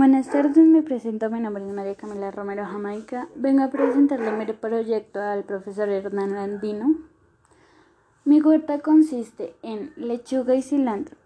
Buenas 0.00 0.30
tardes, 0.30 0.56
me 0.56 0.80
presento, 0.80 1.28
mi 1.28 1.40
nombre 1.40 1.62
es 1.62 1.74
María 1.74 1.94
Camila 1.94 2.30
Romero 2.30 2.64
Jamaica. 2.64 3.28
Vengo 3.34 3.64
a 3.64 3.68
presentarle 3.68 4.32
mi 4.32 4.50
proyecto 4.50 5.20
al 5.20 5.44
profesor 5.44 5.90
Hernán 5.90 6.38
Andino. 6.38 6.94
Mi 8.24 8.40
huerta 8.40 8.78
consiste 8.78 9.54
en 9.60 9.92
lechuga 9.96 10.54
y 10.54 10.62
cilantro. 10.62 11.18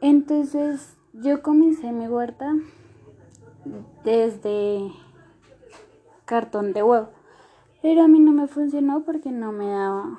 Entonces, 0.00 0.96
yo 1.12 1.42
comencé 1.42 1.92
mi 1.92 2.08
huerta 2.08 2.54
desde 4.04 4.90
cartón 6.24 6.72
de 6.72 6.82
huevo, 6.82 7.10
pero 7.82 8.04
a 8.04 8.08
mí 8.08 8.20
no 8.20 8.32
me 8.32 8.48
funcionó 8.48 9.04
porque 9.04 9.30
no 9.32 9.52
me 9.52 9.66
daba 9.66 10.18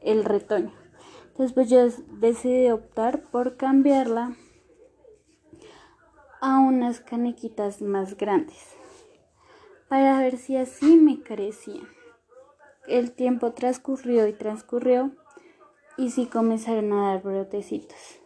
el 0.00 0.24
retoño. 0.24 0.70
Después 1.36 1.68
yo 1.68 1.88
decidí 2.20 2.70
optar 2.70 3.22
por 3.32 3.56
cambiarla 3.56 4.36
a 6.40 6.58
unas 6.58 7.00
canequitas 7.00 7.82
más 7.82 8.16
grandes 8.16 8.78
para 9.88 10.18
ver 10.18 10.36
si 10.36 10.56
así 10.56 10.96
me 10.96 11.22
crecían. 11.22 11.88
El 12.86 13.12
tiempo 13.12 13.52
transcurrió 13.52 14.26
y 14.26 14.32
transcurrió 14.32 15.10
y 15.96 16.10
sí 16.10 16.26
comenzaron 16.26 16.92
a 16.92 17.12
dar 17.12 17.22
brotecitos. 17.22 18.20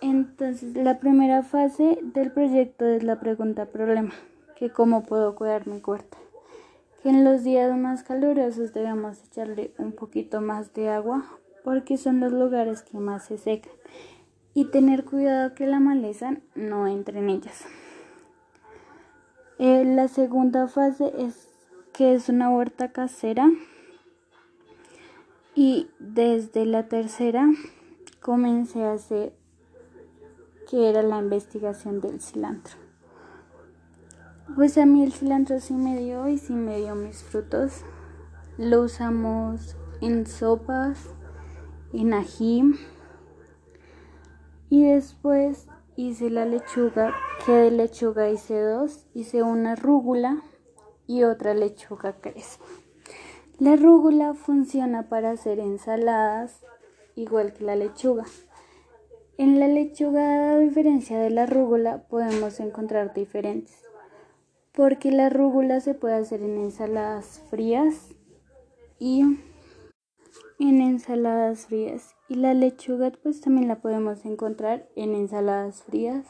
Entonces, 0.00 0.76
la 0.76 1.00
primera 1.00 1.42
fase 1.42 1.98
del 2.02 2.30
proyecto 2.30 2.86
es 2.86 3.02
la 3.02 3.18
pregunta 3.18 3.66
problema, 3.66 4.14
que 4.56 4.70
cómo 4.70 5.04
puedo 5.04 5.34
cuidar 5.34 5.66
mi 5.66 5.80
huerta. 5.80 6.16
Que 7.02 7.08
en 7.08 7.24
los 7.24 7.42
días 7.42 7.76
más 7.76 8.04
calurosos 8.04 8.72
debemos 8.72 9.22
echarle 9.24 9.72
un 9.78 9.92
poquito 9.92 10.40
más 10.40 10.72
de 10.74 10.88
agua 10.88 11.24
porque 11.64 11.96
son 11.96 12.20
los 12.20 12.32
lugares 12.32 12.82
que 12.82 12.98
más 12.98 13.26
se 13.26 13.38
secan 13.38 13.72
y 14.54 14.66
tener 14.66 15.04
cuidado 15.04 15.54
que 15.54 15.66
la 15.66 15.80
maleza 15.80 16.36
no 16.54 16.86
entre 16.86 17.18
en 17.18 17.30
ellas. 17.30 17.64
Eh, 19.58 19.84
la 19.84 20.08
segunda 20.08 20.68
fase 20.68 21.12
es 21.18 21.48
que 21.92 22.14
es 22.14 22.28
una 22.28 22.50
huerta 22.50 22.92
casera 22.92 23.50
y 25.54 25.88
desde 25.98 26.64
la 26.64 26.88
tercera 26.88 27.48
comencé 28.20 28.84
a 28.84 28.92
hacer 28.92 29.32
que 30.70 30.88
era 30.88 31.02
la 31.02 31.18
investigación 31.18 32.00
del 32.00 32.20
cilantro. 32.20 32.76
Pues 34.54 34.78
a 34.78 34.86
mí 34.86 35.02
el 35.02 35.12
cilantro 35.12 35.60
sí 35.60 35.74
me 35.74 35.98
dio 35.98 36.28
y 36.28 36.38
sí 36.38 36.52
me 36.52 36.78
dio 36.78 36.94
mis 36.94 37.22
frutos. 37.22 37.82
Lo 38.56 38.82
usamos 38.82 39.76
en 40.00 40.26
sopas, 40.26 41.10
en 41.92 42.14
ají 42.14 42.62
y 44.70 44.84
después 44.84 45.66
hice 45.96 46.30
la 46.30 46.44
lechuga, 46.44 47.14
que 47.44 47.52
de 47.52 47.70
lechuga 47.70 48.28
hice 48.28 48.60
dos, 48.60 49.06
hice 49.14 49.42
una 49.42 49.74
rúgula 49.74 50.42
y 51.06 51.24
otra 51.24 51.54
lechuga 51.54 52.20
crespa. 52.20 52.64
La 53.58 53.74
rúgula 53.74 54.34
funciona 54.34 55.08
para 55.08 55.32
hacer 55.32 55.58
ensaladas 55.58 56.64
igual 57.16 57.52
que 57.52 57.64
la 57.64 57.74
lechuga. 57.74 58.24
En 59.36 59.58
la 59.58 59.66
lechuga, 59.68 60.52
a 60.52 60.58
diferencia 60.58 61.18
de 61.18 61.30
la 61.30 61.46
rúgula, 61.46 62.04
podemos 62.08 62.60
encontrar 62.60 63.14
diferentes. 63.14 63.82
Porque 64.72 65.10
la 65.10 65.28
rúgula 65.28 65.80
se 65.80 65.94
puede 65.94 66.14
hacer 66.14 66.42
en 66.42 66.58
ensaladas 66.58 67.42
frías 67.50 68.14
y 69.00 69.38
en 70.58 70.80
ensaladas 70.80 71.66
frías. 71.66 72.14
Y 72.28 72.34
la 72.34 72.54
lechuga 72.54 73.12
pues 73.22 73.40
también 73.40 73.68
la 73.68 73.80
podemos 73.80 74.24
encontrar 74.24 74.88
en 74.96 75.14
ensaladas 75.14 75.82
frías. 75.82 76.26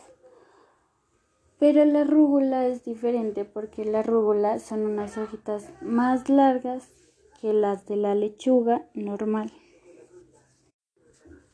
Pero 1.59 1.85
la 1.85 2.05
rúgula 2.05 2.67
es 2.67 2.85
diferente 2.85 3.45
porque 3.45 3.85
la 3.85 4.03
rúgula 4.03 4.59
son 4.61 4.87
unas 4.87 5.19
hojitas 5.19 5.71
más 5.81 6.29
largas 6.29 6.89
que 7.41 7.53
las 7.53 7.87
de 7.87 7.97
la 7.97 8.15
lechuga 8.15 8.89
normal. 8.95 9.53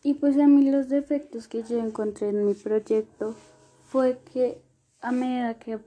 Y 0.03 0.15
pues 0.15 0.39
a 0.39 0.47
mí 0.47 0.71
los 0.71 0.91
defectos 0.91 1.49
que 1.49 1.63
yo 1.63 1.79
encontré 1.79 2.29
en 2.29 2.45
mi 2.45 2.53
proyecto 2.53 3.35
fue 3.83 4.19
que 4.33 4.61
a 5.01 5.13
medida 5.13 5.55
que, 5.55 5.79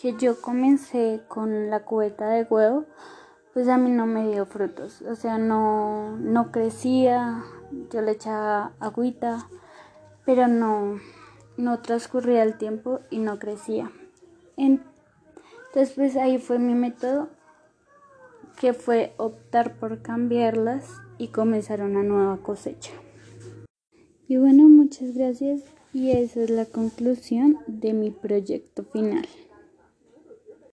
que 0.00 0.14
yo 0.16 0.40
comencé 0.40 1.22
con 1.26 1.68
la 1.68 1.84
cubeta 1.84 2.28
de 2.28 2.44
huevo 2.44 2.86
pues 3.52 3.68
a 3.68 3.76
mí 3.76 3.90
no 3.90 4.06
me 4.06 4.30
dio 4.30 4.46
frutos, 4.46 5.02
o 5.02 5.14
sea, 5.14 5.38
no, 5.38 6.16
no 6.16 6.50
crecía, 6.50 7.44
yo 7.90 8.00
le 8.00 8.12
echaba 8.12 8.72
agüita, 8.80 9.46
pero 10.24 10.48
no, 10.48 10.98
no 11.56 11.80
transcurría 11.80 12.42
el 12.42 12.56
tiempo 12.56 13.00
y 13.10 13.18
no 13.18 13.38
crecía. 13.38 13.90
Entonces, 14.56 15.94
pues 15.94 16.16
ahí 16.16 16.38
fue 16.38 16.58
mi 16.58 16.74
método, 16.74 17.28
que 18.58 18.72
fue 18.72 19.12
optar 19.16 19.74
por 19.74 20.02
cambiarlas 20.02 20.88
y 21.18 21.28
comenzar 21.28 21.82
una 21.82 22.02
nueva 22.02 22.38
cosecha. 22.38 22.92
Y 24.28 24.36
bueno, 24.38 24.68
muchas 24.68 25.14
gracias 25.14 25.62
y 25.92 26.12
esa 26.12 26.42
es 26.42 26.50
la 26.50 26.64
conclusión 26.64 27.58
de 27.66 27.92
mi 27.92 28.10
proyecto 28.10 28.84
final. 28.84 29.26